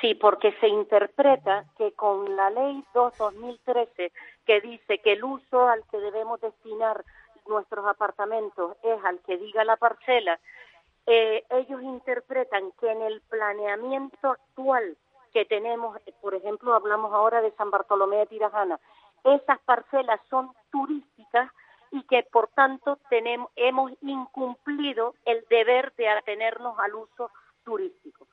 Sí, 0.00 0.14
porque 0.14 0.52
se 0.60 0.68
interpreta 0.68 1.64
que 1.76 1.92
con 1.92 2.36
la 2.36 2.50
ley 2.50 2.84
2-2013, 2.94 4.12
que 4.48 4.62
dice 4.62 4.96
que 5.00 5.12
el 5.12 5.24
uso 5.24 5.68
al 5.68 5.84
que 5.90 5.98
debemos 5.98 6.40
destinar 6.40 7.04
nuestros 7.46 7.84
apartamentos 7.86 8.78
es 8.82 9.04
al 9.04 9.18
que 9.20 9.36
diga 9.36 9.62
la 9.62 9.76
parcela, 9.76 10.40
eh, 11.04 11.44
ellos 11.50 11.82
interpretan 11.82 12.72
que 12.80 12.90
en 12.90 13.02
el 13.02 13.20
planeamiento 13.28 14.30
actual 14.30 14.96
que 15.34 15.44
tenemos, 15.44 15.98
por 16.22 16.34
ejemplo, 16.34 16.72
hablamos 16.72 17.12
ahora 17.12 17.42
de 17.42 17.50
San 17.58 17.70
Bartolomé 17.70 18.16
de 18.16 18.26
Tirajana, 18.26 18.80
esas 19.22 19.58
parcelas 19.66 20.18
son 20.30 20.50
turísticas 20.72 21.52
y 21.90 22.02
que 22.04 22.22
por 22.22 22.48
tanto 22.48 22.98
tenemos, 23.10 23.50
hemos 23.54 23.92
incumplido 24.00 25.14
el 25.26 25.44
deber 25.50 25.92
de 25.96 26.08
atenernos 26.08 26.78
al 26.78 26.94
uso 26.94 27.30
turístico. 27.64 28.26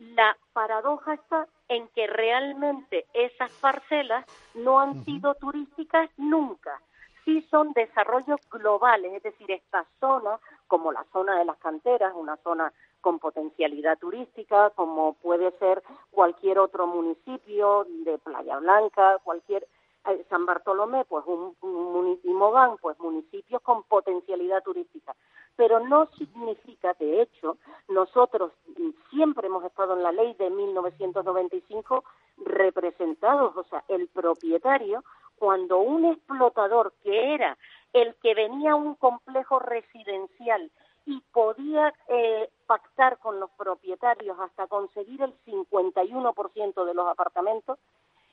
La 0.00 0.34
paradoja 0.54 1.12
está 1.12 1.46
en 1.68 1.86
que 1.88 2.06
realmente 2.06 3.04
esas 3.12 3.52
parcelas 3.60 4.24
no 4.54 4.80
han 4.80 5.04
sido 5.04 5.34
turísticas 5.34 6.08
nunca. 6.16 6.80
Sí 7.26 7.42
son 7.50 7.74
desarrollos 7.74 8.40
globales, 8.50 9.12
es 9.12 9.22
decir, 9.22 9.50
esta 9.50 9.84
zona, 10.00 10.40
como 10.68 10.90
la 10.90 11.04
zona 11.12 11.38
de 11.38 11.44
las 11.44 11.58
canteras, 11.58 12.14
una 12.16 12.38
zona 12.38 12.72
con 13.02 13.18
potencialidad 13.18 13.98
turística, 13.98 14.70
como 14.70 15.12
puede 15.14 15.50
ser 15.58 15.82
cualquier 16.10 16.60
otro 16.60 16.86
municipio 16.86 17.86
de 18.04 18.16
Playa 18.16 18.56
Blanca, 18.56 19.18
cualquier 19.22 19.68
San 20.28 20.46
Bartolomé, 20.46 21.04
pues 21.04 21.24
un, 21.26 21.56
municipio, 21.60 22.34
Mogán, 22.34 22.76
pues 22.78 22.98
municipios 22.98 23.60
con 23.62 23.82
potencialidad 23.84 24.62
turística. 24.62 25.14
Pero 25.56 25.80
no 25.80 26.06
significa, 26.16 26.94
de 26.98 27.22
hecho, 27.22 27.58
nosotros 27.88 28.52
siempre 29.10 29.46
hemos 29.46 29.64
estado 29.64 29.94
en 29.94 30.02
la 30.02 30.12
ley 30.12 30.34
de 30.34 30.48
1995 30.50 32.04
representados, 32.38 33.56
o 33.56 33.64
sea, 33.64 33.84
el 33.88 34.08
propietario, 34.08 35.04
cuando 35.36 35.78
un 35.78 36.04
explotador 36.06 36.92
que 37.02 37.34
era 37.34 37.56
el 37.92 38.14
que 38.22 38.34
venía 38.34 38.72
a 38.72 38.76
un 38.76 38.94
complejo 38.94 39.58
residencial 39.58 40.70
y 41.06 41.20
podía 41.32 41.92
eh, 42.08 42.50
pactar 42.66 43.18
con 43.18 43.40
los 43.40 43.50
propietarios 43.50 44.38
hasta 44.38 44.66
conseguir 44.66 45.22
el 45.22 45.34
51% 45.44 46.84
de 46.84 46.94
los 46.94 47.08
apartamentos, 47.08 47.78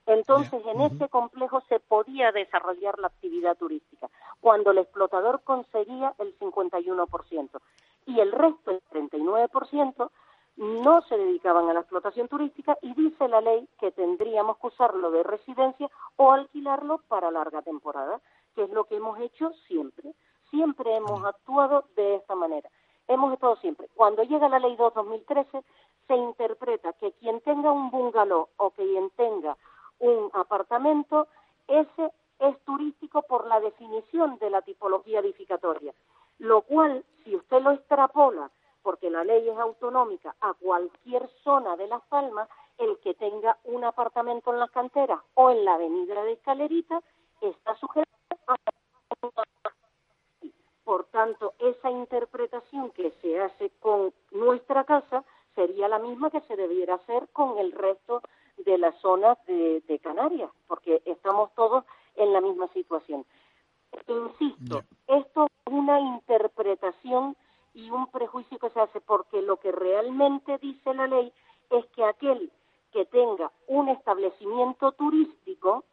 entonces 0.08 0.66
en 0.66 0.82
ese 0.82 1.10
complejo 1.10 1.62
se 1.68 1.80
podía 1.82 2.32
desarrollar 2.32 2.98
la 2.98 3.08
actividad 3.08 3.58
turística, 3.58 4.10
cuando 4.40 4.72
el 4.72 4.80
explotador 4.80 5.42
conseguía 5.44 6.16
el 6.18 6.38
51%. 6.40 7.60
Y 8.06 8.20
el 8.22 8.32
resto, 8.32 8.72
el 8.72 8.82
39%, 8.86 10.10
no 10.56 11.02
se 11.02 11.18
dedicaban 11.18 11.70
a 11.70 11.74
la 11.74 11.82
explotación 11.82 12.30
turística 12.30 12.78
y 12.82 12.94
dice 12.94 13.28
la 13.28 13.42
ley 13.42 13.68
que 13.80 13.92
tendríamos 13.92 14.58
que 14.58 14.68
usarlo 14.68 15.12
de 15.12 15.24
residencia 15.24 15.90
o 16.16 16.32
alquilarlo 16.32 17.00
para 17.10 17.30
larga 17.30 17.62
temporada, 17.62 18.22
que 18.56 18.64
es 18.64 18.70
lo 18.72 18.86
que 18.86 18.96
hemos 18.96 19.20
hecho 19.20 19.52
siempre. 19.68 20.14
Siempre 20.50 20.96
hemos 20.96 21.24
actuado 21.26 21.84
de 21.98 22.16
esta 22.16 22.34
manera. 22.34 22.70
Hemos 23.10 23.34
estado 23.34 23.58
siempre. 23.58 23.90
Cuando 23.94 24.24
llega 24.24 24.48
la 24.48 24.60
ley 24.60 24.76
2-2013, 24.78 25.64
se 26.08 26.16
interpreta 26.16 26.94
que 26.94 27.12
quien 27.12 27.42
tenga 27.42 27.72
un 27.72 27.92
bungalow 27.92 28.48
o 28.56 28.72
quien 28.72 29.10
tenga 29.12 29.58
un 30.00 30.30
apartamento, 30.34 31.28
ese 31.68 32.12
es 32.40 32.60
turístico 32.66 33.24
por 33.24 33.48
la 33.48 33.60
definición 33.60 34.38
de 34.40 34.50
la 34.50 34.62
tipología 34.62 35.20
edificatoria. 35.20 35.94
Lo 36.40 36.62
cual, 36.62 37.04
si 37.24 37.36
usted 37.36 37.62
lo 37.62 37.72
extrapola, 37.72 38.52
porque 38.84 39.10
la 39.10 39.24
ley 39.24 39.50
es 39.50 39.58
autonómica, 39.58 40.36
a 40.40 40.54
cualquier 40.54 41.28
zona 41.44 41.76
de 41.76 41.88
Las 41.88 42.04
Palmas, 42.04 42.48
el 42.78 42.98
que 43.00 43.16
tenga 43.16 43.58
un 43.64 43.84
apartamento 43.84 44.54
en 44.54 44.60
las 44.60 44.72
canteras 44.72 45.20
o 45.34 45.50
en 45.50 45.66
la 45.66 45.74
avenida 45.74 46.24
de 46.24 46.34
Escalerita 46.34 47.02
está 47.42 47.76
sujeto 47.76 48.10
a 48.48 48.56
por 50.88 51.04
tanto, 51.08 51.54
esa 51.60 51.92
interpretación 51.92 52.92
que 52.92 53.12
se 53.22 53.42
hace 53.42 53.72
con 53.82 54.14
nuestra 54.32 54.86
casa 54.86 55.26
sería 55.54 55.90
la 55.90 56.00
misma 56.00 56.30
que 56.30 56.40
se 56.40 56.56
debiera 56.56 56.96
hacer 56.96 57.28
con 57.34 57.58
el 57.58 57.74
resto 57.74 58.22
de 58.58 58.78
las 58.78 58.96
zonas 59.02 59.38
de, 59.46 60.00
Canarias, 60.02 60.50
porque 60.68 61.02
estamos 61.06 61.54
todos 61.56 61.84
en 62.16 62.34
la 62.34 62.42
misma 62.42 62.68
situación. 62.70 63.26
Insisto, 64.08 64.84
esto 65.08 65.46
es 65.46 65.74
una 65.74 66.00
interpretación 66.00 67.36
y 67.74 67.90
un 67.90 68.08
prejuicio 68.08 68.58
que 68.58 68.70
se 68.70 68.80
hace 68.80 69.02
porque 69.02 69.42
lo 69.42 69.58
que 69.58 69.72
realmente 69.72 70.58
dice 70.58 70.94
la 70.94 71.08
ley 71.08 71.32
es 71.70 71.86
que 71.88 72.04
aquel 72.04 72.52
que 72.92 73.06
tenga 73.06 73.52
un 73.68 73.90
establecimiento 73.90 74.92
turístico 74.94 75.84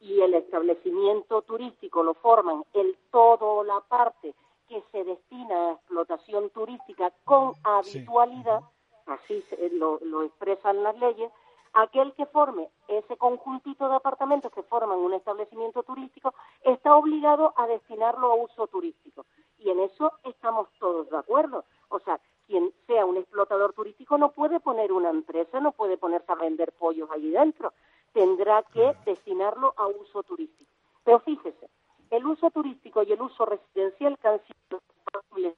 y 0.00 0.20
el 0.20 0.34
establecimiento 0.34 1.42
turístico 1.42 2.02
lo 2.02 2.14
forman 2.14 2.64
el 2.74 2.96
todo 3.10 3.54
o 3.54 3.64
la 3.64 3.80
parte 3.80 4.34
que 4.68 4.82
se 4.92 5.04
destina 5.04 5.54
a 5.54 5.72
explotación 5.72 6.50
turística 6.50 7.12
con 7.24 7.54
habitualidad, 7.62 8.60
así 9.06 9.42
lo, 9.72 9.98
lo 10.02 10.22
expresan 10.22 10.82
las 10.82 10.98
leyes, 10.98 11.30
aquel 11.74 12.12
que 12.14 12.26
forme 12.26 12.68
ese 12.88 13.16
conjuntito 13.16 13.88
de 13.88 13.96
apartamentos 13.96 14.52
que 14.52 14.62
forman 14.62 14.98
un 14.98 15.14
establecimiento 15.14 15.82
turístico 15.82 16.34
está 16.62 16.96
obligado 16.96 17.52
a 17.56 17.66
destinarlo 17.66 18.32
a 18.32 18.34
uso 18.34 18.66
turístico. 18.66 19.26
Y 19.58 19.70
en 19.70 19.80
eso 19.80 20.12
estamos 20.24 20.68
todos 20.78 21.10
de 21.10 21.18
acuerdo. 21.18 21.64
O 21.88 21.98
sea, 22.00 22.20
quien 22.46 22.72
sea 22.86 23.04
un 23.04 23.16
explotador 23.16 23.72
turístico 23.72 24.18
no 24.18 24.30
puede 24.30 24.60
poner 24.60 24.92
una 24.92 25.10
empresa, 25.10 25.60
no 25.60 25.72
puede 25.72 25.96
ponerse 25.96 26.30
a 26.32 26.36
vender 26.36 26.72
pollos 26.72 27.10
allí 27.10 27.30
dentro 27.30 27.72
tendrá 28.14 28.62
que 28.72 28.94
destinarlo 29.04 29.74
a 29.76 29.86
uso 29.88 30.22
turístico. 30.22 30.70
Pero 31.04 31.20
fíjese, 31.20 31.68
el 32.10 32.24
uso 32.24 32.50
turístico 32.50 33.02
y 33.02 33.12
el 33.12 33.20
uso 33.20 33.44
residencial 33.44 34.16
que 34.18 34.28
han 34.28 34.40
sido 34.46 34.80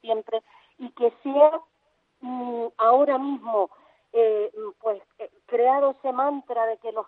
siempre 0.00 0.42
y 0.78 0.90
que 0.90 1.12
se 1.23 1.30
ha 1.30 1.61
mm, 2.20 2.66
ahora 2.78 3.18
mismo 3.18 3.70
creado 5.56 5.92
ese 5.92 6.12
mantra 6.12 6.66
de 6.66 6.76
que 6.78 6.92
los 6.92 7.06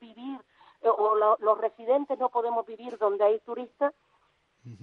vivir 0.00 0.40
eh, 0.82 0.88
o 0.88 1.14
los 1.14 1.58
residentes 1.58 2.18
no 2.18 2.28
podemos 2.28 2.66
vivir 2.66 2.98
donde 2.98 3.24
hay 3.24 3.38
turistas, 3.40 3.92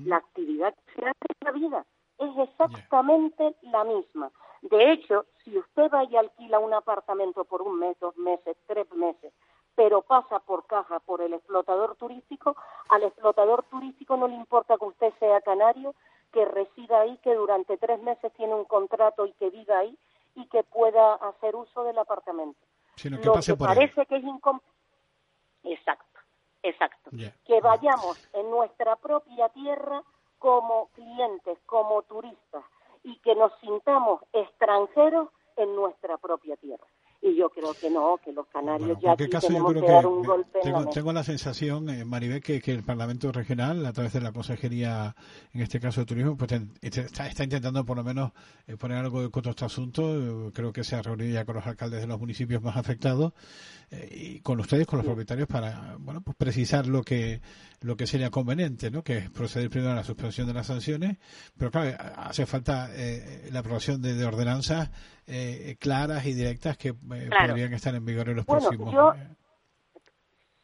la 0.06 0.18
actividad 0.18 0.76
que 0.76 0.94
se 0.94 1.06
hace 1.08 1.26
en 1.40 1.46
la 1.46 1.52
vida 1.52 1.86
es 2.20 2.50
exactamente 2.50 3.56
la 3.64 3.84
misma. 3.84 4.32
De 4.62 4.92
hecho, 4.92 5.26
si 5.44 5.58
usted 5.58 5.90
va 5.92 6.04
y 6.04 6.16
alquila 6.16 6.60
un 6.60 6.74
apartamento 6.74 7.46
por 7.46 7.64
un 7.64 7.80
mes, 7.80 7.98
dos 8.00 8.16
meses, 8.18 8.56
tres 8.68 8.92
meses, 8.94 9.34
pero 9.74 10.04
pasa 10.04 10.40
por 10.40 10.68
caja 10.68 11.00
por 11.00 11.22
el 11.22 11.34
explotador 11.34 11.96
turístico, 11.96 12.56
al 12.90 13.04
explotador 13.04 13.64
turístico 13.64 14.18
no 14.18 14.28
le 14.28 14.36
importa 14.36 14.78
que 14.78 14.86
usted 14.86 15.14
sea 15.20 15.42
canario, 15.42 15.96
que 16.32 16.46
resida 16.46 17.02
ahí, 17.02 17.18
que 17.24 17.34
durante 17.34 17.78
tres 17.78 18.02
meses 18.04 18.32
tiene 18.34 18.54
un 18.54 18.66
contrato 18.66 19.26
y 19.26 19.34
que 19.34 19.50
viva 19.50 19.80
ahí 19.80 19.98
y 20.36 20.46
que 20.48 20.64
pueda 20.64 21.16
hacer 21.16 21.56
uso 21.56 21.84
del 21.84 21.98
apartamento. 21.98 22.60
Sino 22.96 23.20
que 23.20 23.26
Lo 23.26 23.34
que 23.34 23.56
parece 23.56 24.06
que 24.06 24.18
es 24.18 24.24
Exacto, 25.64 26.20
exacto. 26.64 27.12
Que 27.46 27.62
vayamos 27.62 28.30
en 28.34 28.50
nuestra 28.50 28.96
propia 28.96 29.50
tierra 29.50 30.04
como 30.40 30.88
clientes, 30.90 31.58
como 31.66 32.02
turistas 32.04 32.64
y 33.04 33.18
que 33.20 33.36
nos 33.36 33.52
sintamos 33.60 34.22
extranjeros 34.34 35.30
en 35.56 35.76
nuestra 35.76 36.18
propia 36.18 36.56
tierra 36.58 36.86
y 37.24 37.36
yo 37.36 37.50
creo 37.50 37.74
que 37.74 37.90
no, 37.90 38.20
que 38.24 38.34
los 38.34 38.48
canarios 38.48 38.98
ya 39.00 39.12
aquí 39.12 39.28
tenemos 39.28 39.74
que, 39.74 39.82
dar 39.82 40.08
un 40.08 40.24
golpe 40.24 40.60
tengo, 40.64 40.80
en 40.80 40.86
la 40.86 40.92
tengo 40.92 41.14
la 41.14 41.24
sensación, 41.24 41.88
eh, 41.90 42.04
Maribel, 42.04 42.42
que, 42.42 42.60
que, 42.60 42.72
el 42.72 42.84
Parlamento 42.84 43.32
Regional, 43.32 43.86
a 43.86 43.94
través 43.94 44.14
de 44.14 44.22
la 44.22 44.32
Consejería, 44.32 45.16
en 45.54 45.62
este 45.62 45.80
caso 45.80 46.02
de 46.02 46.08
Turismo, 46.08 46.36
pues 46.36 46.52
está, 46.82 47.28
está, 47.28 47.44
intentando 47.44 47.86
por 47.86 47.98
lo 47.98 48.04
menos 48.04 48.32
eh, 48.66 48.76
poner 48.76 48.98
algo 48.98 49.22
de 49.22 49.30
coto 49.30 49.50
a 49.50 49.52
este 49.52 49.66
asunto. 49.66 50.48
Eh, 50.48 50.52
creo 50.52 50.74
que 50.74 50.84
se 50.84 50.96
ha 50.96 51.04
reunido 51.04 51.32
ya 51.32 51.46
con 51.46 51.56
los 51.56 51.68
alcaldes 51.68 52.02
de 52.02 52.08
los 52.08 52.20
municipios 52.20 52.64
más 52.64 52.76
afectados 52.76 53.34
eh, 53.92 54.10
y 54.12 54.40
con 54.40 54.60
ustedes, 54.60 54.88
con 54.88 54.98
los 54.98 55.06
propietarios, 55.06 55.48
para 55.48 55.98
bueno 56.00 56.22
pues 56.22 56.36
precisar 56.36 56.88
lo 56.88 57.04
que 57.04 57.40
lo 57.82 57.96
que 57.96 58.08
sería 58.08 58.32
conveniente, 58.32 58.90
¿no? 58.90 59.04
que 59.04 59.18
es 59.18 59.30
proceder 59.30 59.70
primero 59.70 59.92
a 59.92 59.96
la 59.96 60.04
suspensión 60.04 60.48
de 60.48 60.54
las 60.54 60.68
sanciones, 60.68 61.18
pero 61.58 61.72
claro, 61.72 61.98
hace 62.16 62.46
falta 62.46 62.92
la 63.50 63.60
aprobación 63.60 64.04
de, 64.04 64.14
de 64.14 64.24
ordenanzas 64.24 64.92
eh, 65.28 65.76
claras 65.80 66.26
y 66.26 66.34
directas 66.34 66.78
que 66.78 66.90
eh, 66.90 67.30
podrían 67.48 67.74
estar 67.74 67.94
en 67.96 68.06
vigor 68.06 68.30
en 68.30 68.38
los 68.38 68.46
próximos 68.46 68.94
yo, 68.94 69.14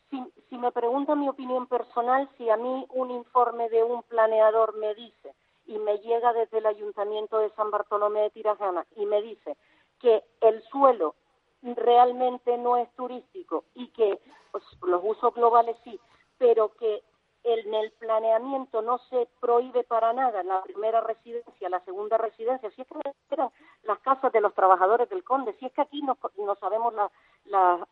si, 0.09 0.23
si 0.49 0.57
me 0.57 0.71
pregunta 0.71 1.15
mi 1.15 1.29
opinión 1.29 1.67
personal, 1.67 2.29
si 2.37 2.49
a 2.49 2.57
mí 2.57 2.85
un 2.89 3.11
informe 3.11 3.69
de 3.69 3.83
un 3.83 4.03
planeador 4.03 4.77
me 4.77 4.95
dice 4.95 5.33
y 5.67 5.77
me 5.77 5.97
llega 5.99 6.33
desde 6.33 6.59
el 6.59 6.65
Ayuntamiento 6.65 7.39
de 7.39 7.49
San 7.51 7.69
Bartolomé 7.71 8.21
de 8.21 8.29
Tirajana 8.31 8.85
y 8.95 9.05
me 9.05 9.21
dice 9.21 9.57
que 9.99 10.23
el 10.41 10.63
suelo 10.63 11.15
realmente 11.61 12.57
no 12.57 12.77
es 12.77 12.89
turístico 12.95 13.65
y 13.75 13.87
que 13.89 14.19
pues, 14.51 14.63
los 14.83 15.01
usos 15.03 15.33
globales 15.33 15.75
sí, 15.83 15.99
pero 16.37 16.73
que 16.75 17.03
en 17.43 17.73
el 17.73 17.91
planeamiento 17.91 18.81
no 18.81 18.99
se 19.09 19.27
prohíbe 19.39 19.83
para 19.83 20.13
nada 20.13 20.43
la 20.43 20.61
primera 20.63 21.01
residencia, 21.01 21.69
la 21.69 21.79
segunda 21.81 22.17
residencia, 22.17 22.69
si 22.71 22.81
es 22.81 22.87
que 22.87 22.95
eran 23.31 23.49
las 23.87 23.99
casas 23.99 24.31
de 24.31 24.41
los 24.41 24.53
trabajadores 24.53 25.09
del 25.09 25.23
conde, 25.23 25.55
si 25.59 25.65
es 25.65 25.71
que 25.71 25.81
aquí 25.81 26.01
no, 26.01 26.17
no 26.37 26.55
sabemos 26.55 26.93
la, 26.93 27.09
la, 27.45 27.87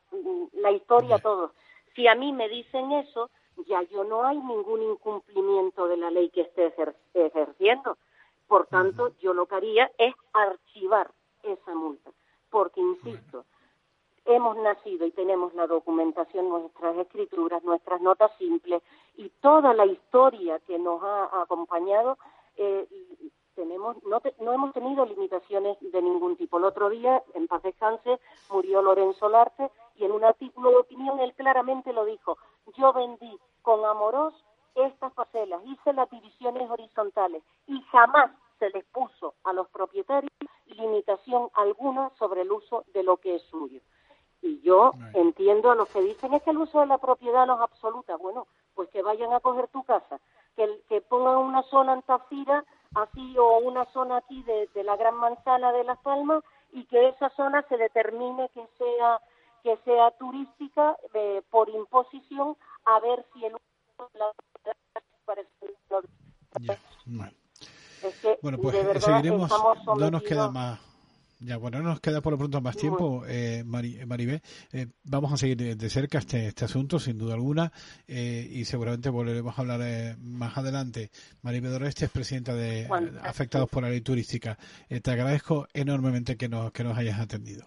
la 0.53 0.71
historia 0.71 1.17
todos. 1.19 1.51
Si 1.95 2.07
a 2.07 2.15
mí 2.15 2.33
me 2.33 2.49
dicen 2.49 2.91
eso, 2.91 3.29
ya 3.67 3.81
yo 3.83 4.03
no 4.03 4.23
hay 4.25 4.37
ningún 4.37 4.81
incumplimiento 4.81 5.87
de 5.87 5.97
la 5.97 6.11
ley 6.11 6.29
que 6.29 6.41
esté 6.41 6.73
ejerciendo. 7.13 7.97
Por 8.47 8.67
tanto, 8.67 9.13
yo 9.21 9.33
lo 9.33 9.45
que 9.47 9.55
haría 9.55 9.91
es 9.97 10.13
archivar 10.33 11.09
esa 11.41 11.73
multa, 11.73 12.11
porque, 12.49 12.81
insisto, 12.81 13.45
hemos 14.25 14.57
nacido 14.57 15.05
y 15.05 15.11
tenemos 15.11 15.53
la 15.53 15.67
documentación, 15.67 16.49
nuestras 16.49 16.97
escrituras, 16.97 17.63
nuestras 17.63 18.01
notas 18.01 18.31
simples 18.37 18.83
y 19.15 19.29
toda 19.41 19.73
la 19.73 19.85
historia 19.85 20.59
que 20.59 20.77
nos 20.77 21.01
ha 21.01 21.41
acompañado, 21.41 22.17
eh, 22.57 22.87
tenemos, 23.55 23.97
no, 24.03 24.21
no 24.39 24.53
hemos 24.53 24.73
tenido 24.73 25.05
limitaciones 25.05 25.77
de 25.79 26.01
ningún 26.01 26.37
tipo. 26.37 26.57
El 26.57 26.65
otro 26.65 26.89
día, 26.89 27.23
en 27.33 27.47
paz 27.47 27.63
descanse, 27.63 28.19
murió 28.49 28.81
Lorenzo 28.81 29.29
Larte 29.29 29.71
y 29.95 30.05
en 30.05 30.11
un 30.11 30.23
artículo 30.23 30.69
de 30.69 30.77
opinión 30.77 31.19
él 31.19 31.33
claramente 31.33 31.93
lo 31.93 32.05
dijo. 32.05 32.37
Yo 32.77 32.93
vendí 32.93 33.39
con 33.61 33.83
Amorós 33.85 34.33
estas 34.75 35.13
parcelas, 35.13 35.61
hice 35.65 35.93
las 35.93 36.09
divisiones 36.09 36.69
horizontales 36.69 37.43
y 37.67 37.81
jamás 37.83 38.31
se 38.59 38.69
les 38.69 38.83
puso 38.85 39.35
a 39.43 39.53
los 39.53 39.69
propietarios 39.69 40.31
limitación 40.67 41.49
alguna 41.53 42.11
sobre 42.17 42.41
el 42.41 42.51
uso 42.51 42.83
de 42.93 43.03
lo 43.03 43.17
que 43.17 43.35
es 43.35 43.43
suyo. 43.43 43.81
Y 44.41 44.61
yo 44.61 44.91
entiendo 45.13 45.71
a 45.71 45.75
los 45.75 45.89
que 45.89 46.01
dicen 46.01 46.33
es 46.33 46.43
que 46.43 46.51
el 46.51 46.57
uso 46.57 46.79
de 46.81 46.85
la 46.85 46.97
propiedad 46.97 47.47
no 47.47 47.55
es 47.55 47.61
absoluta. 47.61 48.15
Bueno, 48.17 48.47
pues 48.75 48.89
que 48.89 49.01
vayan 49.01 49.33
a 49.33 49.39
coger 49.39 49.67
tu 49.69 49.83
casa, 49.83 50.19
que, 50.55 50.81
que 50.87 51.01
pongan 51.01 51.37
una 51.37 51.63
zona 51.63 51.93
en 51.93 52.01
Tafira, 52.03 52.63
así, 52.95 53.37
o 53.37 53.59
una 53.59 53.85
zona 53.91 54.17
aquí 54.17 54.43
de, 54.43 54.83
la 54.83 54.95
Gran 54.95 55.15
Manzana 55.15 55.71
de 55.71 55.83
Las 55.83 55.99
Palmas, 55.99 56.43
y 56.71 56.85
que 56.85 57.09
esa 57.09 57.29
zona 57.31 57.65
se 57.69 57.77
determine 57.77 58.49
que 58.53 58.65
sea 58.77 59.19
que 59.63 59.77
sea 59.83 60.11
turística 60.11 60.95
eh, 61.15 61.41
por 61.49 61.69
imposición, 61.69 62.55
a 62.85 62.99
ver 62.99 63.25
si 63.33 63.45
el 63.45 63.53
de 63.53 64.19
la 64.19 64.31
parece 65.25 65.51
bueno, 68.41 68.57
pues 68.59 69.03
seguiremos, 69.03 69.51
no 69.97 70.11
nos 70.11 70.21
queda 70.21 70.51
más 70.51 70.94
ya, 71.39 71.57
bueno, 71.57 71.79
no 71.81 71.89
nos 71.89 71.99
queda 71.99 72.21
por 72.21 72.33
lo 72.33 72.37
pronto 72.37 72.61
más 72.61 72.77
tiempo, 72.77 73.23
eh, 73.27 73.63
Maribé. 73.65 74.41
Eh, 74.71 74.87
vamos 75.03 75.33
a 75.33 75.37
seguir 75.37 75.77
de, 75.77 75.89
cerca 75.89 76.19
este, 76.19 76.47
este 76.47 76.65
asunto, 76.65 76.99
sin 76.99 77.17
duda 77.17 77.33
alguna, 77.33 77.71
eh, 78.07 78.47
y 78.51 78.65
seguramente 78.65 79.09
volveremos 79.09 79.57
a 79.57 79.61
hablar 79.61 79.81
eh, 79.83 80.15
más 80.19 80.57
adelante. 80.57 81.11
Maribé 81.41 81.69
Doreste 81.69 82.05
es 82.05 82.11
presidenta 82.11 82.53
de 82.53 82.87
Afectados 83.21 83.69
por 83.69 83.83
la 83.83 83.89
Ley 83.89 84.01
Turística. 84.01 84.57
te 84.87 85.11
agradezco 85.11 85.67
enormemente 85.73 86.37
que 86.37 86.49
nos, 86.49 86.71
que 86.71 86.83
nos 86.83 86.97
hayas 86.97 87.19
atendido. 87.19 87.63